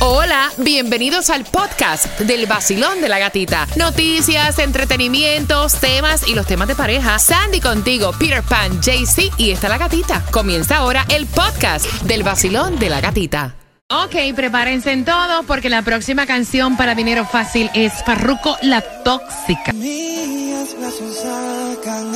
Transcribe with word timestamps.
Hola, 0.00 0.52
bienvenidos 0.58 1.28
al 1.28 1.44
podcast 1.44 2.20
del 2.20 2.46
vacilón 2.46 3.00
de 3.00 3.08
la 3.08 3.18
gatita. 3.18 3.66
Noticias, 3.74 4.60
entretenimientos, 4.60 5.74
temas 5.80 6.28
y 6.28 6.36
los 6.36 6.46
temas 6.46 6.68
de 6.68 6.76
pareja. 6.76 7.18
Sandy 7.18 7.60
contigo, 7.60 8.12
Peter 8.16 8.44
Pan, 8.44 8.80
JC 8.80 9.32
y 9.38 9.50
está 9.50 9.68
la 9.68 9.76
gatita. 9.76 10.24
Comienza 10.30 10.76
ahora 10.76 11.04
el 11.08 11.26
podcast 11.26 11.84
del 12.02 12.22
vacilón 12.22 12.78
de 12.78 12.90
la 12.90 13.00
gatita. 13.00 13.56
Ok, 13.90 14.14
prepárense 14.36 14.92
en 14.92 15.04
todo 15.04 15.42
porque 15.42 15.68
la 15.68 15.82
próxima 15.82 16.26
canción 16.26 16.76
para 16.76 16.94
dinero 16.94 17.24
fácil 17.24 17.68
es 17.74 17.92
Farruco 18.04 18.56
La 18.62 18.80
Tóxica. 19.02 19.72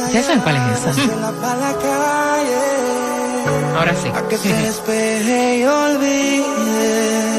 ¿Ustedes 0.06 0.26
saben 0.26 0.40
cuál 0.42 0.56
es 0.56 0.62
esa? 0.78 0.92
Ahora 3.76 3.94
sí. 4.00 4.08
A 4.14 4.28
que 4.28 4.36
se 4.38 4.52
despeje 4.52 5.58
y 5.58 5.64
olvide 5.64 6.42
de 6.42 7.31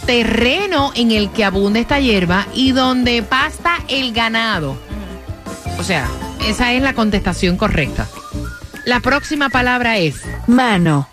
Terreno 0.05 0.91
en 0.95 1.11
el 1.11 1.29
que 1.31 1.45
abunda 1.45 1.79
esta 1.79 1.99
hierba 1.99 2.47
y 2.53 2.71
donde 2.71 3.21
pasta 3.21 3.75
el 3.87 4.11
ganado. 4.11 4.75
O 5.77 5.83
sea, 5.83 6.07
esa 6.47 6.73
es 6.73 6.81
la 6.81 6.93
contestación 6.93 7.57
correcta. 7.57 8.07
La 8.85 8.99
próxima 8.99 9.49
palabra 9.49 9.97
es, 9.97 10.21
Mano. 10.47 11.07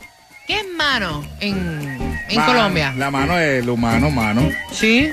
¿qué 0.47 0.61
es 0.61 0.67
mano 0.77 1.25
en, 1.41 2.21
en 2.29 2.43
Colombia? 2.43 2.95
La 2.97 3.11
mano 3.11 3.35
del 3.37 3.69
humano, 3.69 4.11
mano. 4.11 4.49
Sí. 4.73 5.11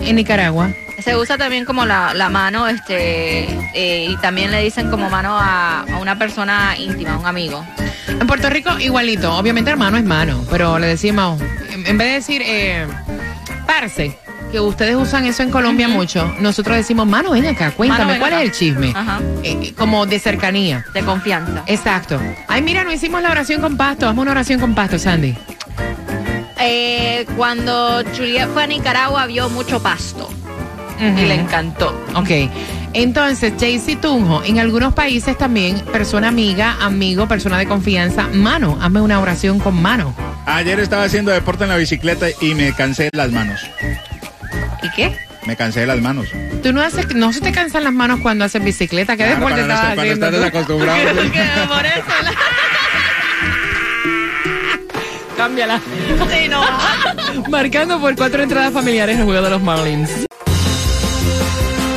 En 0.00 0.16
Nicaragua. 0.16 0.70
Se 1.02 1.16
usa 1.16 1.38
también 1.38 1.64
como 1.64 1.84
la, 1.84 2.12
la 2.14 2.28
mano, 2.28 2.66
este, 2.66 3.44
eh, 3.74 4.06
y 4.10 4.16
también 4.16 4.50
le 4.50 4.62
dicen 4.62 4.90
como 4.90 5.08
mano 5.10 5.38
a, 5.38 5.80
a 5.82 5.98
una 5.98 6.18
persona 6.18 6.74
íntima, 6.78 7.18
un 7.18 7.26
amigo. 7.26 7.64
En 8.08 8.26
Puerto 8.26 8.48
Rico 8.50 8.78
igualito. 8.78 9.32
Obviamente 9.36 9.70
hermano 9.70 9.96
es 9.96 10.04
mano, 10.04 10.44
pero 10.50 10.78
le 10.78 10.86
decimos, 10.88 11.40
en, 11.70 11.86
en 11.86 11.98
vez 11.98 12.08
de 12.08 12.14
decir 12.14 12.42
eh, 12.44 12.86
parce, 13.66 14.18
que 14.54 14.60
ustedes 14.60 14.94
usan 14.94 15.26
eso 15.26 15.42
en 15.42 15.50
Colombia 15.50 15.88
mucho, 15.88 16.32
nosotros 16.38 16.76
decimos 16.76 17.08
mano, 17.08 17.32
ven 17.32 17.44
acá, 17.44 17.72
cuéntame, 17.72 17.98
Mano, 18.04 18.10
ven 18.12 18.20
¿cuál 18.20 18.32
acá. 18.34 18.42
es 18.42 18.48
el 18.50 18.54
chisme? 18.56 18.92
Ajá. 18.94 19.20
Eh, 19.42 19.74
como 19.76 20.06
de 20.06 20.20
cercanía. 20.20 20.84
De 20.94 21.00
confianza. 21.02 21.64
Exacto. 21.66 22.20
Ay, 22.46 22.62
mira, 22.62 22.84
no 22.84 22.92
hicimos 22.92 23.20
la 23.20 23.32
oración 23.32 23.60
con 23.60 23.76
pasto. 23.76 24.08
Hazme 24.08 24.22
una 24.22 24.30
oración 24.30 24.60
con 24.60 24.72
pasto, 24.76 24.96
Sandy. 24.96 25.34
Eh, 26.60 27.26
cuando 27.36 28.04
Juliet 28.16 28.48
fue 28.52 28.62
a 28.62 28.66
Nicaragua 28.68 29.26
vio 29.26 29.50
mucho 29.50 29.82
pasto 29.82 30.30
y 31.00 31.22
le 31.26 31.34
encantó. 31.34 31.88
Ok. 32.14 32.30
Entonces, 32.92 33.54
Jaycee 33.58 33.96
Tunjo, 33.96 34.44
en 34.44 34.60
algunos 34.60 34.94
países 34.94 35.36
también, 35.36 35.80
persona 35.92 36.28
amiga, 36.28 36.76
amigo, 36.80 37.26
persona 37.26 37.58
de 37.58 37.66
confianza, 37.66 38.28
mano. 38.32 38.78
Hazme 38.80 39.00
una 39.00 39.20
oración 39.20 39.58
con 39.58 39.82
mano. 39.82 40.14
Ayer 40.46 40.78
estaba 40.78 41.02
haciendo 41.02 41.32
deporte 41.32 41.64
en 41.64 41.70
la 41.70 41.76
bicicleta 41.76 42.26
y 42.40 42.54
me 42.54 42.72
cansé 42.72 43.10
las 43.12 43.32
manos. 43.32 43.60
¿Y 44.84 44.90
qué? 44.90 45.16
Me 45.46 45.56
cansé 45.56 45.80
de 45.80 45.86
las 45.86 46.00
manos. 46.00 46.28
Tú 46.62 46.72
no 46.72 46.80
haces, 46.82 47.12
no 47.14 47.32
se 47.32 47.40
te 47.40 47.52
cansan 47.52 47.84
las 47.84 47.92
manos 47.92 48.20
cuando 48.20 48.44
haces 48.44 48.62
bicicleta. 48.62 49.16
¿Qué 49.16 49.24
Claro, 49.24 49.36
deporte 49.40 49.60
estabas 49.62 49.82
estás- 49.82 49.94
cuando 49.94 50.02
haciendo? 50.02 50.26
estás 50.26 50.40
tú? 50.40 50.44
desacostumbrado. 50.44 51.68
Por 51.74 51.86
eso. 51.86 52.04
Cámbiala. 55.36 55.80
Sí, 56.30 56.48
no. 56.48 56.62
Marcando 57.50 58.00
por 58.00 58.14
cuatro 58.16 58.42
entradas 58.42 58.72
familiares 58.72 59.18
el 59.18 59.24
juego 59.24 59.42
de 59.42 59.50
los 59.50 59.62
Marlins. 59.62 60.10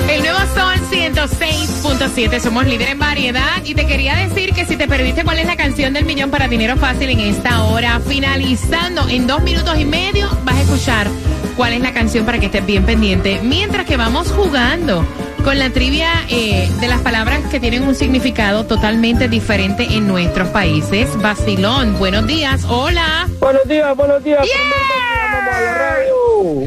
El 0.10 0.22
nuevo 0.22 0.40
Sol 0.56 0.76
106.7, 0.90 2.40
somos 2.40 2.66
líder 2.66 2.90
en 2.90 3.00
variedad 3.00 3.64
y 3.64 3.76
te 3.76 3.86
quería 3.86 4.16
decir 4.16 4.54
que 4.54 4.66
si 4.66 4.76
te 4.76 4.88
perdiste 4.88 5.24
cuál 5.24 5.38
es 5.40 5.46
la 5.46 5.56
canción 5.56 5.94
del 5.94 6.06
millón 6.06 6.32
para 6.32 6.48
dinero 6.48 6.78
fácil 6.78 7.10
en 7.10 7.20
esta 7.20 7.64
hora, 7.64 8.00
finalizando 8.08 9.08
en 9.10 9.28
dos 9.28 9.44
minutos 9.44 9.78
y 9.78 9.86
medio, 9.86 10.30
vas 10.44 10.56
a 10.56 10.62
escuchar 10.62 11.08
cuál 11.58 11.74
es 11.74 11.82
la 11.82 11.92
canción 11.92 12.26
para 12.26 12.40
que 12.40 12.46
estés 12.46 12.66
bien 12.66 12.86
pendiente, 12.86 13.42
mientras 13.44 13.86
que 13.86 13.98
vamos 13.98 14.32
jugando 14.32 15.06
con 15.44 15.58
la 15.58 15.72
trivia 15.72 16.12
eh, 16.30 16.70
de 16.80 16.88
las 16.88 17.02
palabras 17.02 17.42
que 17.50 17.60
tienen 17.60 17.84
un 17.84 17.96
significado 17.96 18.66
totalmente 18.66 19.28
diferente 19.28 19.88
en 19.90 20.08
nuestros 20.08 20.50
países. 20.50 21.20
Basilón, 21.20 21.98
buenos 21.98 22.28
días, 22.28 22.64
hola. 22.66 23.28
Buenos 23.40 23.68
días, 23.68 23.98
buenos 23.98 24.24
días. 24.24 24.46
Yeah. 24.46 24.88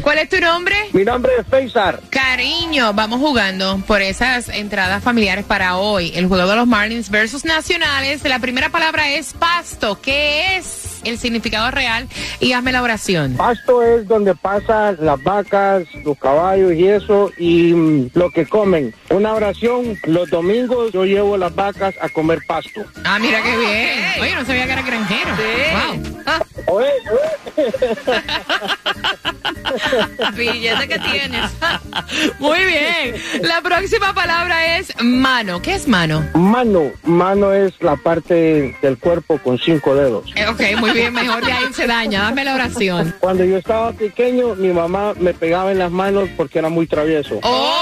¿Cuál 0.03 0.19
es 0.19 0.29
tu 0.29 0.41
nombre? 0.41 0.75
Mi 0.93 1.05
nombre 1.05 1.33
es 1.39 1.47
Faisar. 1.47 2.01
Cariño, 2.11 2.93
vamos 2.93 3.21
jugando 3.21 3.81
por 3.87 4.03
esas 4.03 4.49
entradas 4.49 5.03
familiares 5.03 5.45
para 5.45 5.77
hoy. 5.77 6.13
El 6.15 6.27
juego 6.27 6.49
de 6.49 6.57
los 6.57 6.67
Marlins 6.67 7.11
versus 7.11 7.45
Nacionales. 7.45 8.25
La 8.25 8.39
primera 8.39 8.71
palabra 8.71 9.11
es 9.11 9.33
pasto. 9.35 10.01
¿Qué 10.01 10.57
es 10.57 10.80
el 11.05 11.19
significado 11.19 11.71
real? 11.71 12.09
Y 12.41 12.53
hazme 12.53 12.73
la 12.73 12.83
oración. 12.83 13.35
Pasto 13.37 13.83
es 13.83 14.07
donde 14.07 14.35
pasan 14.35 14.97
las 15.01 15.23
vacas, 15.23 15.85
los 16.05 16.19
caballos 16.19 16.73
y 16.73 16.87
eso, 16.87 17.31
y 17.39 17.73
mm, 17.73 18.11
lo 18.15 18.31
que 18.31 18.47
comen. 18.47 18.95
Una 19.11 19.35
oración, 19.35 19.99
los 20.05 20.31
domingos 20.31 20.93
yo 20.93 21.05
llevo 21.05 21.37
las 21.37 21.55
vacas 21.55 21.95
a 22.01 22.09
comer 22.09 22.41
pasto. 22.47 22.83
Ah, 23.05 23.19
mira 23.19 23.43
qué 23.43 23.57
bien. 23.57 23.99
Oye, 24.21 24.35
no 24.35 24.45
sabía 24.45 24.67
que 24.67 24.73
era 24.73 24.83
granjero. 24.83 25.31
Wow. 25.73 26.20
Billete 30.37 30.89
que 30.89 30.99
tienes. 30.99 31.51
Muy 32.39 32.59
bien. 32.65 33.15
La 33.43 33.61
próxima 33.63 34.15
palabra 34.15 34.79
es 34.79 34.93
mano. 35.03 35.61
¿Qué 35.63 35.75
es 35.75 35.89
mano? 35.89 36.25
Mano, 36.35 36.91
mano 37.05 37.53
es 37.53 37.73
la 37.81 37.97
parte 37.97 38.77
del 38.81 38.99
cuerpo 38.99 39.39
con 39.39 39.59
cinco 39.59 39.95
dedos. 39.95 40.31
Eh, 40.35 40.47
ok, 40.47 40.81
muy 40.81 40.93
bien. 40.93 41.13
Mejor 41.13 41.45
de 41.45 41.53
ahí 41.53 41.73
se 41.73 41.87
daña. 41.87 42.23
Dame 42.23 42.45
la 42.45 42.55
oración. 42.55 43.15
Cuando 43.21 43.45
yo 43.45 43.57
estaba 43.57 43.93
pequeño, 43.93 44.55
mi 44.55 44.73
mamá 44.73 45.15
me 45.19 45.35
pegaba 45.35 45.73
en 45.73 45.79
las 45.79 45.91
manos 45.91 46.29
porque 46.37 46.59
era 46.59 46.69
muy 46.69 46.87
travieso. 46.87 47.41
¡Oh, 47.43 47.80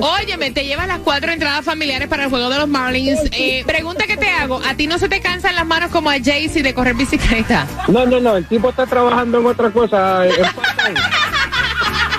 Óyeme, 0.00 0.50
te 0.50 0.64
llevas 0.64 0.86
las 0.86 0.98
cuatro 1.00 1.32
entradas 1.32 1.64
familiares 1.64 2.08
para 2.08 2.24
el 2.24 2.30
juego 2.30 2.48
de 2.50 2.58
los 2.58 2.68
Marlins. 2.68 3.20
Eh, 3.32 3.64
pregunta 3.66 4.06
que 4.06 4.16
te 4.16 4.28
hago, 4.28 4.60
¿a 4.64 4.74
ti 4.74 4.86
no 4.86 4.98
se 4.98 5.08
te 5.08 5.20
cansan 5.20 5.54
las 5.54 5.66
manos 5.66 5.90
como 5.90 6.10
a 6.10 6.14
Jaycee 6.18 6.62
de 6.62 6.74
correr 6.74 6.94
bicicleta? 6.94 7.66
No, 7.88 8.06
no, 8.06 8.20
no, 8.20 8.36
el 8.36 8.46
tipo 8.46 8.70
está 8.70 8.86
trabajando 8.86 9.40
en 9.40 9.46
otra 9.46 9.70
cosa. 9.70 10.24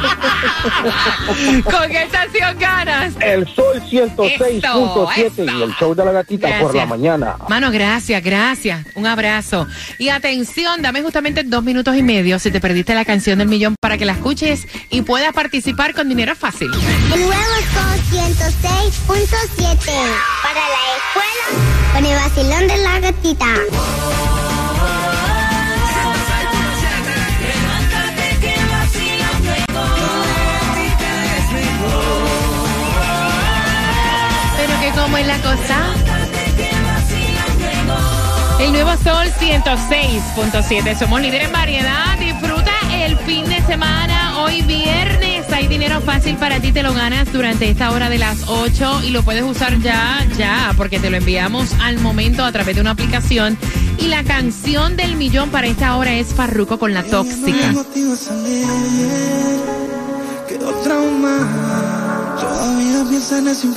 ¿Con 1.64 1.90
qué 1.90 2.04
estación 2.04 2.58
ganas? 2.60 3.14
el 3.22 3.48
Sol 3.48 3.82
106.7 3.82 5.26
Eso, 5.26 5.44
y 5.44 5.62
el 5.62 5.76
show 5.76 5.96
de 5.96 6.06
la 6.06 6.12
gatita 6.12 6.60
por 6.60 6.76
la 6.76 6.86
mañana. 6.86 7.38
Mano, 7.50 7.72
gracias, 7.72 8.24
gracias. 8.24 8.86
Un 8.96 9.08
abrazo. 9.08 9.68
Y 9.98 10.10
atención, 10.10 10.82
dame 10.82 11.02
justamente 11.02 11.44
dos 11.44 11.64
minutos 11.64 11.96
y 11.96 12.04
medio 12.04 12.40
si 12.40 12.52
te 12.52 12.60
perdiste 12.60 12.94
la 12.94 13.06
canción 13.06 13.40
del 13.40 13.48
millón 13.48 13.76
para 13.80 13.98
que 13.98 14.06
la 14.06 14.14
escuches 14.14 14.68
y 14.90 15.02
puedas 15.02 15.34
participar 15.34 15.94
con 15.94 16.10
dinero 16.10 16.36
fácil. 16.36 16.72
El 17.14 17.22
nuevo 17.22 17.34
Sol 17.74 18.00
106.7 18.12 19.78
para 20.44 20.60
la 20.60 20.82
escuela 20.98 21.94
con 21.94 22.06
el 22.06 22.16
vacilón 22.16 22.68
de 22.68 22.78
la 22.78 23.00
gatita. 23.00 24.33
Cómo 34.96 35.18
es 35.18 35.28
la 35.28 35.38
cosa. 35.40 35.78
El 38.60 38.72
nuevo 38.72 38.92
Sol 39.04 39.28
106.7. 39.40 40.98
Somos 40.98 41.22
líderes 41.22 41.48
en 41.48 41.54
variedad. 41.54 42.18
Disfruta 42.18 42.72
el 42.94 43.18
fin 43.20 43.46
de 43.50 43.62
semana. 43.64 44.40
Hoy 44.40 44.62
viernes 44.62 45.52
hay 45.52 45.68
dinero 45.68 46.00
fácil 46.02 46.38
para 46.38 46.60
ti. 46.60 46.72
Te 46.72 46.84
lo 46.84 46.94
ganas 46.94 47.32
durante 47.34 47.70
esta 47.70 47.92
hora 47.92 48.10
de 48.10 48.20
las 48.20 48.48
8 48.48 49.02
y 49.04 49.10
lo 49.10 49.24
puedes 49.24 49.44
usar 49.44 49.80
ya, 49.80 50.26
ya, 50.38 50.74
porque 50.78 51.00
te 51.00 51.10
lo 51.10 51.18
enviamos 51.18 51.74
al 51.82 52.00
momento 52.00 52.46
a 52.46 52.52
través 52.52 52.76
de 52.76 52.82
una 52.82 52.92
aplicación. 52.92 53.58
Y 53.98 54.08
la 54.08 54.24
canción 54.24 54.96
del 54.96 55.16
millón 55.16 55.50
para 55.50 55.68
esta 55.68 55.96
hora 55.98 56.14
es 56.14 56.34
Farruco 56.34 56.80
con 56.80 56.94
la 56.94 57.04
tóxica. 57.04 57.74
quedó 60.48 60.72
traumada. 60.84 62.36
Todavía 62.40 63.06
piensa 63.10 63.40
en 63.40 63.48
ese. 63.48 63.68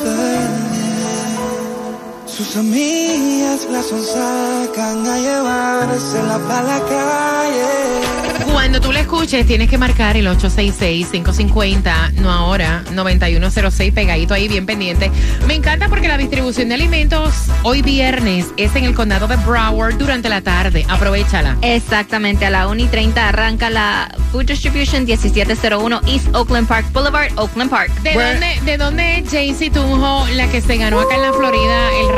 Sus 2.37 2.55
amigas 2.56 3.67
la 3.71 3.83
son 3.83 4.03
sacan 4.05 5.06
a 5.06 5.19
llevársela 5.19 6.38
para 6.47 6.62
la 6.65 6.81
calle. 6.81 8.53
Cuando 8.53 8.81
tú 8.81 8.93
la 8.93 9.00
escuches, 9.00 9.47
tienes 9.47 9.69
que 9.71 9.79
marcar 9.79 10.17
el 10.17 10.27
866-550, 10.27 12.12
no 12.15 12.31
ahora, 12.31 12.85
9106, 12.93 13.93
pegadito 13.93 14.35
ahí, 14.35 14.49
bien 14.49 14.67
pendiente. 14.67 15.11
Me 15.47 15.55
encanta 15.55 15.88
porque 15.88 16.09
la 16.09 16.17
distribución 16.19 16.69
de 16.69 16.75
alimentos 16.75 17.35
hoy 17.62 17.83
viernes 17.83 18.47
es 18.56 18.75
en 18.77 18.85
el 18.85 18.94
condado 18.94 19.29
de 19.29 19.37
Broward 19.37 19.97
durante 19.99 20.29
la 20.29 20.41
tarde. 20.41 20.85
Aprovechala. 20.89 21.56
Exactamente, 21.62 22.47
a 22.47 22.50
la 22.50 22.69
1 22.69 22.82
y 22.82 22.87
30 22.87 23.29
arranca 23.29 23.71
la 23.71 24.09
Food 24.32 24.47
Distribution 24.47 25.05
1701 25.05 26.00
East 26.06 26.35
Oakland 26.35 26.67
Park 26.67 26.87
Boulevard, 26.93 27.31
Oakland 27.37 27.71
Park. 27.71 27.91
¿De 28.03 28.15
Bueno. 28.15 28.31
dónde, 28.32 28.61
de 28.65 28.77
dónde 28.79 29.19
es 29.19 29.31
Jaycee 29.31 29.71
Tunjo, 29.71 30.27
la 30.35 30.49
que 30.50 30.61
se 30.61 30.77
ganó 30.77 31.00
acá 31.00 31.15
en 31.17 31.23
la 31.23 31.32
Florida, 31.32 31.91
el 32.00 32.09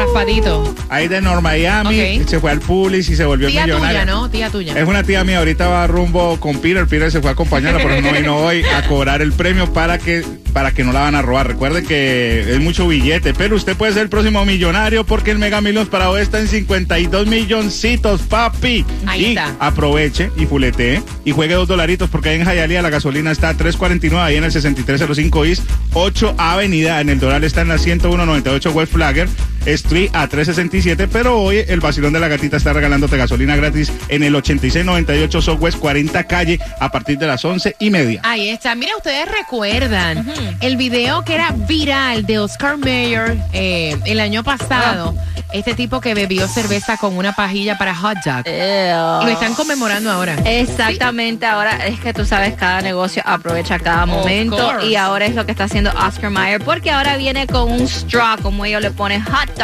de 1.09 1.21
North 1.23 1.43
Miami, 1.43 2.19
Ok. 2.21 2.29
se 2.29 2.41
fue 2.41 2.51
al 2.51 2.61
Publix 2.61 3.09
y 3.09 3.17
se 3.17 3.25
volvió 3.25 3.49
Tía 3.49 3.65
millonaria. 3.65 4.01
tuya, 4.03 4.13
¿no? 4.13 4.29
Tía 4.31 4.51
tuya. 4.51 4.79
Es 4.79 4.87
una 4.87 5.03
tía 5.03 5.23
mía, 5.25 5.39
ahorita 5.39 5.69
va 5.69 5.87
rumbo 5.87 6.39
con 6.41 6.59
Peter. 6.59 6.87
Peter 6.87 7.11
se 7.11 7.21
fue 7.21 7.31
a 7.31 7.33
acompañarla, 7.35 7.79
pero 7.83 8.01
no 8.01 8.13
vino 8.13 8.37
hoy 8.39 8.63
a 8.65 8.87
cobrar 8.87 9.23
el 9.23 9.33
premio 9.33 9.73
para 9.73 9.99
que, 9.99 10.25
para 10.53 10.73
que 10.73 10.85
no 10.85 10.93
la 10.93 11.01
van 11.01 11.15
a 11.15 11.23
robar. 11.23 11.47
Recuerde 11.47 11.85
que 11.85 12.41
es 12.53 12.61
mucho 12.61 12.89
billete, 12.89 13.33
pero 13.33 13.57
usted 13.57 13.77
puede 13.77 13.93
ser 13.93 14.03
el 14.03 14.09
próximo 14.09 14.45
millonario 14.45 15.05
porque 15.07 15.31
el 15.31 15.39
Mega 15.39 15.61
Millions 15.61 15.89
para 15.89 16.11
hoy 16.11 16.21
está 16.21 16.41
en 16.41 16.49
52 16.49 17.27
milloncitos, 17.27 18.23
papi. 18.23 18.85
Ahí 19.07 19.23
y 19.23 19.27
está. 19.31 19.55
aproveche 19.61 20.31
y 20.37 20.47
fuletee 20.47 21.03
y 21.25 21.31
juegue 21.33 21.55
dos 21.55 21.69
dolaritos 21.69 22.11
porque 22.11 22.31
ahí 22.31 22.41
en 22.41 22.47
Hialeah 22.47 22.83
la 22.83 22.91
gasolina 22.91 23.31
está 23.31 23.51
a 23.51 23.57
3.49, 23.57 24.19
ahí 24.21 24.37
en 24.37 24.45
el 24.45 24.53
6305 24.53 25.45
East, 25.45 25.63
8 25.95 26.35
Avenida, 26.39 27.01
en 27.01 27.09
el 27.09 27.21
Doral 27.21 27.45
está 27.45 27.63
en 27.63 27.69
la 27.69 27.79
10198 27.79 28.71
West 28.73 28.93
Flagger 28.93 29.29
Street 29.75 30.11
a 30.15 30.27
367, 30.27 31.09
pero 31.09 31.41
hoy 31.41 31.65
el 31.69 31.81
vacilón 31.81 32.13
de 32.13 32.21
la 32.21 32.29
gatita 32.29 32.57
está 32.57 32.73
regalándote 32.73 33.17
gasolina 33.17 33.55
gratis 33.57 33.93
en 34.09 34.23
el 34.23 34.35
8698 34.35 35.43
Southwest 35.43 35.79
40 35.79 36.25
calle 36.25 36.59
a 36.81 36.91
partir 36.91 37.19
de 37.19 37.27
las 37.27 37.45
11 37.45 37.77
y 37.79 37.91
media. 37.91 38.21
Ahí 38.25 38.49
está. 38.49 38.75
Mira, 38.75 38.97
ustedes 38.97 39.29
recuerdan 39.31 40.27
el 40.61 40.77
video 40.77 41.25
que 41.25 41.35
era 41.35 41.51
viral 41.53 42.25
de 42.27 42.39
Oscar 42.39 42.79
Mayer 42.79 43.37
eh, 43.53 43.97
el 44.07 44.21
año 44.21 44.43
pasado. 44.43 45.15
Este 45.53 45.73
tipo 45.73 46.03
que 46.03 46.13
bebió 46.13 46.47
cerveza 46.47 46.99
con 46.99 47.17
una 47.17 47.33
pajilla 47.33 47.79
para 47.79 47.95
hot 47.95 48.19
dog. 48.25 48.45
Lo 48.47 49.29
están 49.29 49.55
conmemorando 49.55 50.11
ahora. 50.11 50.37
Exactamente, 50.45 51.47
ahora 51.47 51.87
es 51.87 51.99
que 52.01 52.13
tú 52.13 52.27
sabes, 52.27 52.55
cada 52.55 52.83
negocio 52.83 53.23
aprovecha 53.25 53.79
cada 53.79 54.05
momento 54.05 54.83
y 54.83 54.97
ahora 54.97 55.25
es 55.25 55.35
lo 55.35 55.47
que 55.47 55.53
está 55.53 55.65
haciendo 55.65 55.91
Oscar 55.91 56.31
Mayer 56.31 56.63
porque 56.63 56.91
ahora 56.91 57.17
viene 57.17 57.47
con 57.47 57.73
un 57.73 57.89
straw, 57.89 58.39
como 58.43 58.65
ellos 58.67 58.83
le 58.83 58.91
ponen 58.91 59.23
hot 59.25 59.58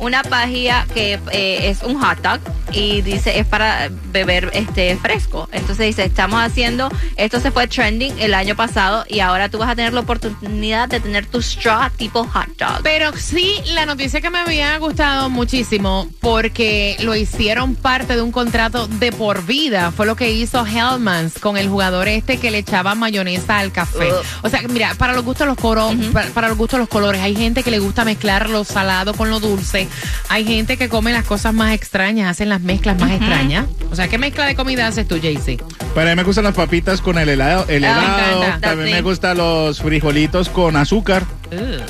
una 0.00 0.22
pajilla 0.22 0.86
que 0.92 1.18
eh, 1.30 1.68
es 1.70 1.82
un 1.82 2.00
hot 2.00 2.18
dog 2.22 2.40
y 2.72 3.02
dice 3.02 3.38
es 3.38 3.46
para 3.46 3.90
beber 4.12 4.50
este 4.52 4.96
fresco. 4.96 5.48
Entonces 5.52 5.86
dice, 5.86 6.04
estamos 6.04 6.40
haciendo, 6.42 6.90
esto 7.16 7.40
se 7.40 7.50
fue 7.50 7.66
trending 7.66 8.18
el 8.18 8.34
año 8.34 8.56
pasado 8.56 9.04
y 9.08 9.20
ahora 9.20 9.48
tú 9.48 9.58
vas 9.58 9.70
a 9.70 9.76
tener 9.76 9.92
la 9.92 10.00
oportunidad 10.00 10.88
de 10.88 11.00
tener 11.00 11.26
tu 11.26 11.40
straw 11.40 11.90
tipo 11.96 12.24
hot 12.24 12.48
dog. 12.58 12.80
Pero 12.82 13.16
sí, 13.16 13.54
la 13.74 13.86
noticia 13.86 14.20
que 14.20 14.30
me 14.30 14.38
había 14.38 14.76
gustado 14.78 15.30
muchísimo 15.30 16.08
porque 16.20 16.96
lo 17.00 17.14
hicieron 17.14 17.74
parte 17.74 18.16
de 18.16 18.22
un 18.22 18.32
contrato 18.32 18.86
de 18.86 19.12
por 19.12 19.44
vida. 19.44 19.92
Fue 19.92 20.06
lo 20.06 20.16
que 20.16 20.32
hizo 20.32 20.66
Hellmans 20.66 21.38
con 21.38 21.56
el 21.56 21.68
jugador 21.68 22.08
este 22.08 22.38
que 22.38 22.50
le 22.50 22.58
echaba 22.58 22.94
mayonesa 22.94 23.58
al 23.58 23.72
café. 23.72 24.10
O 24.42 24.48
sea, 24.48 24.62
mira, 24.68 24.94
para 24.94 25.12
los 25.12 25.24
gustos 25.24 25.46
los 25.46 25.56
coros, 25.56 25.94
para, 26.12 26.28
para 26.30 26.48
los 26.48 26.58
gustos 26.58 26.78
los 26.78 26.88
colores. 26.88 27.20
Hay 27.20 27.36
gente 27.36 27.62
que 27.62 27.70
le 27.70 27.78
gusta 27.78 28.04
mezclar 28.04 28.48
lo 28.50 28.64
salado 28.64 29.14
con 29.14 29.30
lo 29.30 29.40
dulce. 29.40 29.88
Hay 30.28 30.44
gente 30.44 30.76
que 30.76 30.88
come 30.88 31.12
las 31.12 31.24
cosas 31.24 31.54
más 31.54 31.74
extrañas, 31.74 32.30
hacen 32.30 32.48
las 32.48 32.61
mezclas 32.62 32.98
más 33.00 33.10
extrañas. 33.12 33.66
O 33.90 33.96
sea, 33.96 34.08
¿qué 34.08 34.18
mezcla 34.18 34.46
de 34.46 34.54
comida 34.54 34.86
haces 34.86 35.06
tú, 35.06 35.18
Jaycee? 35.20 35.58
Pero 35.94 36.06
a 36.06 36.10
mí 36.10 36.16
me 36.16 36.22
gustan 36.22 36.44
las 36.44 36.54
papitas 36.54 37.00
con 37.00 37.18
el 37.18 37.28
helado, 37.28 37.66
el 37.68 37.84
Ah, 37.84 37.94
me 37.94 38.04
helado, 38.24 38.42
encanta. 38.44 38.68
también 38.68 38.90
me 38.96 39.02
gustan 39.02 39.36
los 39.36 39.80
frijolitos 39.80 40.48
con 40.48 40.76
azúcar. 40.76 41.24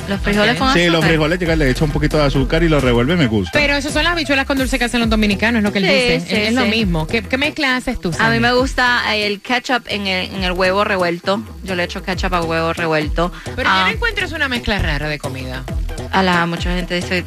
Los 0.09 0.21
frijoles 0.21 0.57
con 0.59 0.73
Sí, 0.73 0.87
los 0.87 0.95
azúcar. 0.95 1.09
frijoles 1.11 1.38
llega, 1.38 1.55
le 1.55 1.71
echa 1.71 1.85
un 1.85 1.93
poquito 1.93 2.17
de 2.19 2.25
azúcar 2.25 2.64
y 2.64 2.69
los 2.69 2.83
revuelve, 2.83 3.14
me 3.17 3.29
gusta. 3.29 3.50
Pero 3.52 3.75
eso 3.76 3.91
son 3.91 4.02
las 4.02 4.17
bichuelas 4.17 4.45
con 4.47 4.59
dulce 4.59 4.76
que 4.76 4.87
hacen 4.87 4.99
los 4.99 5.09
dominicanos, 5.09 5.59
es 5.61 5.62
lo 5.64 5.73
que 5.73 5.79
él 5.79 5.85
Sí, 5.85 5.91
dice. 5.93 6.21
sí, 6.37 6.43
es 6.49 6.55
lo 6.55 6.67
mismo. 6.67 7.07
¿Qué, 7.07 7.23
qué 7.23 7.38
mezcla 7.38 7.76
haces 7.76 8.00
tú, 8.00 8.11
A 8.19 8.31
mí 8.31 8.41
me 8.41 8.52
gusta 8.52 9.14
el 9.14 9.41
ketchup 9.41 9.85
en 9.87 10.09
el, 10.09 10.35
en 10.35 10.43
el 10.43 10.52
huevo 10.52 10.83
revuelto. 10.83 11.41
Yo 11.62 11.76
le 11.76 11.85
echo 11.85 12.02
ketchup 12.02 12.35
al 12.35 12.43
huevo 12.45 12.73
revuelto. 12.73 13.31
Pero 13.55 13.69
Ah, 13.71 13.83
yo 13.83 13.87
no 13.87 13.93
encuentro 13.93 14.26
una 14.35 14.49
mezcla 14.49 14.79
rara 14.81 15.09
de 15.09 15.19
comida. 15.21 15.62
a 16.11 16.23
la 16.25 16.45
mucha 16.47 16.75
gente 16.75 16.97
dice 16.97 17.25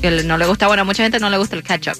que 0.00 0.22
no 0.22 0.38
le 0.38 0.46
gusta. 0.46 0.68
Bueno, 0.68 0.82
a 0.82 0.84
mucha 0.84 1.02
gente 1.02 1.18
no 1.18 1.30
le 1.30 1.38
gusta 1.38 1.56
el 1.56 1.64
ketchup. 1.64 1.96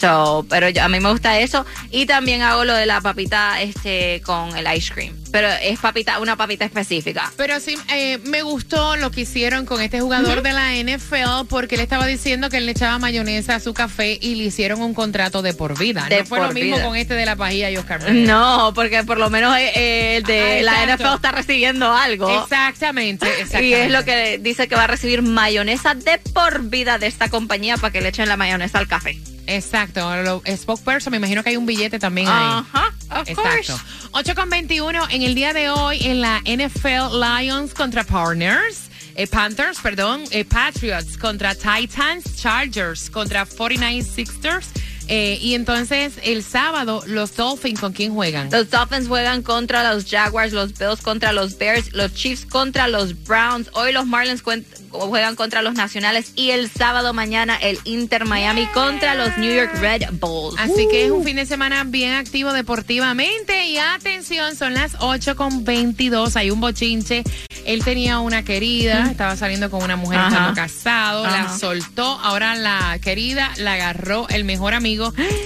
So, 0.00 0.46
pero 0.48 0.68
yo- 0.68 0.82
a 0.82 0.88
mí 0.88 1.00
me 1.00 1.10
gusta 1.10 1.38
eso 1.40 1.66
y 1.90 2.06
también 2.06 2.42
hago 2.42 2.64
lo 2.64 2.74
de 2.74 2.86
la 2.86 3.00
papita 3.00 3.60
este 3.60 4.22
con 4.24 4.56
el 4.56 4.66
ice 4.76 4.92
cream, 4.94 5.16
pero 5.32 5.48
es 5.48 5.78
papita 5.80 6.18
una 6.20 6.36
papita 6.36 6.64
específica. 6.64 7.32
Pero 7.36 7.58
sí, 7.60 7.76
eh, 7.92 8.18
me 8.24 8.42
gustó 8.42 8.96
lo 8.96 9.10
que 9.10 9.22
hicieron 9.22 9.66
con 9.66 9.80
este 9.82 10.00
jugador 10.00 10.42
de 10.42 10.52
la 10.52 10.76
NFL 10.76 11.46
porque 11.48 11.74
él 11.74 11.80
estaba 11.80 12.06
diciendo 12.06 12.48
que 12.48 12.58
él 12.58 12.66
le 12.66 12.72
echaba 12.72 12.98
mayonesa 12.98 13.56
a 13.56 13.60
su 13.60 13.74
café 13.74 14.18
y 14.20 14.36
le 14.36 14.44
hicieron 14.44 14.80
un 14.82 14.94
contrato 14.94 15.42
de 15.42 15.52
por 15.54 15.76
vida. 15.78 16.06
De 16.08 16.20
no 16.20 16.26
fue 16.26 16.38
lo 16.40 16.52
mismo 16.52 16.76
vida. 16.76 16.86
con 16.86 16.96
este 16.96 17.14
de 17.14 17.26
la 17.26 17.34
pajilla 17.36 17.70
y 17.70 17.76
Oscar 17.76 18.00
Mayer. 18.02 18.26
No, 18.28 18.72
porque 18.74 19.02
por 19.04 19.18
lo 19.18 19.30
menos 19.30 19.56
eh, 19.56 19.72
eh, 19.74 20.16
el 20.18 20.22
de 20.24 20.58
Ah, 20.60 20.62
la 20.62 20.82
exacto. 20.84 21.04
NFL 21.04 21.14
está 21.16 21.32
recibiendo 21.32 21.92
algo. 21.92 22.42
Exactamente, 22.42 23.26
exactamente. 23.28 23.58
Y 23.68 23.74
es 23.74 23.90
lo 23.90 24.04
que 24.04 24.38
dice 24.38 24.68
que 24.68 24.76
va 24.76 24.84
a 24.84 24.86
recibir 24.86 25.22
mayonesa 25.22 25.94
de 25.94 26.18
por 26.32 26.62
vida 26.68 26.98
de 26.98 27.06
esta 27.08 27.28
compañía 27.28 27.76
para 27.76 27.92
que 27.92 28.00
le 28.00 28.10
echen 28.10 28.28
la 28.28 28.36
mayonesa 28.36 28.78
al 28.78 28.86
café. 28.86 29.18
Exacto. 29.48 30.00
Lo, 30.22 30.42
spokesperson, 30.56 31.10
me 31.10 31.16
imagino 31.16 31.42
que 31.42 31.50
hay 31.50 31.56
un 31.56 31.66
billete 31.66 31.98
también 31.98 32.28
ahí. 32.28 32.62
Ajá, 32.72 32.94
of 33.20 33.28
Exacto. 33.28 33.42
course. 33.42 33.72
8 34.12 34.34
con 34.34 34.50
21 34.50 35.08
en 35.10 35.22
el 35.22 35.34
día 35.34 35.52
de 35.52 35.70
hoy 35.70 35.98
en 36.06 36.20
la 36.20 36.40
NFL 36.44 37.18
Lions 37.18 37.74
contra 37.74 38.04
Partners. 38.04 38.82
eh, 39.16 39.26
Panthers, 39.26 39.80
perdón, 39.80 40.22
eh, 40.30 40.44
Patriots 40.44 41.16
contra 41.18 41.52
Titans, 41.54 42.36
Chargers 42.36 43.10
contra 43.10 43.44
49 43.46 44.02
Sixers, 44.04 44.68
Eh, 45.08 45.38
y 45.40 45.54
entonces 45.54 46.14
el 46.22 46.42
sábado, 46.42 47.02
los 47.06 47.34
Dolphins, 47.34 47.80
¿con 47.80 47.92
quién 47.92 48.14
juegan? 48.14 48.50
Los 48.50 48.70
Dolphins 48.70 49.08
juegan 49.08 49.42
contra 49.42 49.92
los 49.92 50.04
Jaguars, 50.04 50.52
los 50.52 50.76
Bills 50.78 51.00
contra 51.00 51.32
los 51.32 51.56
Bears, 51.56 51.92
los 51.94 52.12
Chiefs 52.14 52.44
contra 52.44 52.88
los 52.88 53.24
Browns. 53.24 53.70
Hoy 53.72 53.92
los 53.92 54.06
Marlins 54.06 54.42
juegan 54.90 55.36
contra 55.36 55.62
los 55.62 55.74
Nacionales 55.74 56.32
y 56.34 56.50
el 56.50 56.70
sábado 56.70 57.12
mañana 57.14 57.56
el 57.56 57.78
Inter 57.84 58.24
Miami 58.26 58.66
contra 58.68 59.14
los 59.14 59.36
New 59.38 59.54
York 59.54 59.72
Red 59.80 60.02
Bulls. 60.12 60.58
Así 60.58 60.86
que 60.90 61.06
es 61.06 61.10
un 61.10 61.24
fin 61.24 61.36
de 61.36 61.46
semana 61.46 61.84
bien 61.84 62.12
activo 62.12 62.52
deportivamente. 62.52 63.66
Y 63.66 63.78
atención, 63.78 64.56
son 64.56 64.74
las 64.74 64.92
8 65.00 65.36
con 65.36 65.64
22. 65.64 66.36
Hay 66.36 66.50
un 66.50 66.60
bochinche. 66.60 67.24
Él 67.64 67.84
tenía 67.84 68.18
una 68.20 68.44
querida, 68.44 69.10
estaba 69.10 69.36
saliendo 69.36 69.70
con 69.70 69.82
una 69.82 69.96
mujer, 69.96 70.18
Ajá. 70.18 70.28
estando 70.28 70.54
casado, 70.54 71.22
la 71.24 71.58
soltó. 71.58 72.18
Ahora 72.22 72.54
la 72.54 72.98
querida 73.00 73.50
la 73.58 73.74
agarró 73.74 74.26
el 74.30 74.44
mejor 74.44 74.72
amigo. 74.74 74.97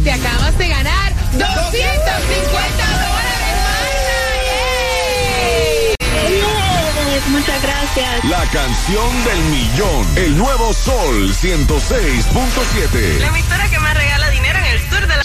Te 0.04 0.12
acabas 0.12 0.56
de 0.58 0.68
ganar 0.68 1.12
250 1.32 1.46
dólares. 1.46 1.80
Muchas 7.28 7.62
gracias. 7.62 8.25
La 8.25 8.42
canción 8.50 9.25
del 9.25 9.38
millón. 9.50 10.06
El 10.16 10.37
nuevo 10.37 10.72
Sol 10.72 11.32
106.7. 11.32 13.20
La 13.20 13.28
emisora 13.28 13.70
que 13.70 13.78
más 13.78 13.94
regala 13.94 14.30
dinero 14.30 14.58
en 14.58 14.64
el 14.64 14.80
sur 14.90 15.00
de 15.00 15.06
la... 15.16 15.22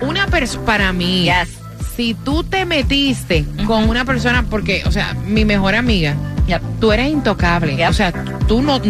una 0.00 0.26
persona, 0.26 0.64
para 0.66 0.92
mí, 0.92 1.24
Yes. 1.24 1.48
si 1.96 2.14
tú 2.14 2.44
te 2.44 2.64
metiste 2.64 3.44
con 3.66 3.88
una 3.88 4.04
persona, 4.04 4.44
porque, 4.48 4.82
o 4.86 4.90
sea, 4.92 5.14
mi 5.26 5.44
mejor 5.44 5.74
amiga, 5.74 6.14
Yep. 6.48 6.62
tú 6.80 6.92
eres 6.92 7.10
intocable, 7.10 7.76
Yep. 7.76 7.90
o 7.90 7.92
sea, 7.92 8.12
tú 8.46 8.62
no, 8.62 8.80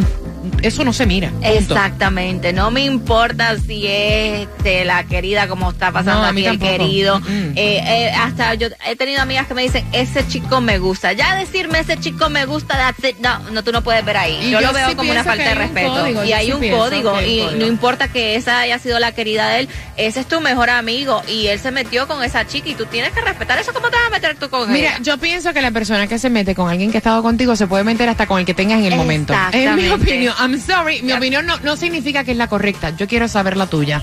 eso 0.63 0.85
no 0.85 0.93
se 0.93 1.07
mira. 1.07 1.31
punto. 1.31 1.47
Exactamente, 1.49 2.53
no 2.53 2.71
me 2.71 2.85
importa 2.85 3.57
si 3.59 3.87
es 3.87 4.49
de 4.63 4.85
la 4.85 5.05
querida 5.05 5.49
como 5.49 5.71
está 5.71 5.93
pasando 5.93 6.23
No, 6.23 6.29
a 6.29 6.33
mí 6.33 6.47
aquí 6.47 6.55
el 6.55 6.59
querido. 6.79 7.21
Mm. 7.21 7.53
Eh, 7.57 7.57
eh, 7.57 8.11
hasta 8.13 8.55
yo 8.55 8.69
he 8.87 8.97
tenido 8.97 9.23
amigas 9.23 9.47
que 9.47 9.55
me 9.55 9.63
dicen 9.63 9.85
ese 9.93 10.27
chico 10.27 10.61
me 10.61 10.79
gusta. 10.79 11.13
Ya 11.13 11.37
decirme 11.37 11.81
ese 11.81 11.99
chico 11.99 12.29
me 12.31 12.47
gusta, 12.47 12.77
that's 12.77 13.09
it. 13.09 13.17
no, 13.19 13.39
no 13.51 13.63
tú 13.65 13.73
no 13.73 13.83
puedes 13.83 14.05
ver 14.05 14.17
ahí. 14.17 14.51
Yo, 14.51 14.61
yo 14.61 14.69
lo 14.69 14.73
veo 14.73 14.89
sí 14.89 14.95
como 14.95 15.11
una 15.11 15.25
falta 15.25 15.45
de 15.45 15.55
respeto 15.55 15.91
código, 15.93 16.25
y 16.25 16.33
hay 16.33 16.47
sí 16.47 16.53
un 16.53 16.61
pienso 16.61 16.79
código 16.79 17.21
y 17.21 17.41
código. 17.41 17.51
no 17.53 17.67
importa 17.67 18.09
que 18.09 18.37
esa 18.37 18.61
haya 18.61 18.79
sido 18.79 18.99
la 18.99 19.13
querida 19.13 19.49
de 19.49 19.61
él, 19.61 19.69
ese 19.97 20.21
es 20.21 20.27
tu 20.27 20.41
mejor 20.41 20.71
amigo 20.71 21.23
y 21.29 21.47
él 21.47 21.59
se 21.59 21.71
metió 21.71 22.07
con 22.07 22.23
esa 22.23 22.47
chica 22.47 22.69
y 22.69 22.75
tú 22.75 22.87
tienes 22.87 23.13
que 23.13 23.21
respetar 23.21 23.59
eso. 23.59 23.73
¿Cómo 23.73 23.89
te 23.91 23.97
vas 23.97 24.07
a 24.07 24.11
meter 24.11 24.37
tú 24.37 24.49
con 24.49 24.71
Mira, 24.73 24.97
ella? 24.97 24.99
yo 25.03 25.19
pienso 25.19 25.53
que 25.53 25.61
la 25.61 25.71
persona 25.71 26.07
que 26.07 26.19
se 26.19 26.31
mete 26.31 26.55
con 26.55 26.69
alguien 26.71 26.91
que 26.91 26.99
ha 26.99 27.01
estado 27.01 27.23
contigo 27.23 27.57
se 27.57 27.67
puede 27.67 27.85
meter 27.85 28.09
hasta 28.09 28.27
con 28.27 28.39
el 28.39 28.47
que 28.47 28.55
tengas 28.55 28.79
en 28.79 28.87
el 28.87 28.97
momento. 28.97 29.35
Es 29.53 29.75
mi 29.75 29.89
opinión. 29.89 30.35
I'm 30.47 30.59
sorry. 30.61 31.03
Mi 31.03 31.13
opinión 31.13 31.45
no, 31.45 31.59
no 31.59 31.77
significa 31.77 32.23
que 32.23 32.31
es 32.31 32.37
la 32.37 32.47
correcta. 32.47 32.91
Yo 32.97 33.09
quiero 33.09 33.27
saber 33.27 33.57
la 33.57 33.67
tuya. 33.67 34.01